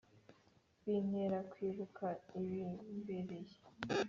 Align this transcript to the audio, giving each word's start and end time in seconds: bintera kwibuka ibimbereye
bintera 0.83 1.39
kwibuka 1.51 2.05
ibimbereye 2.39 3.49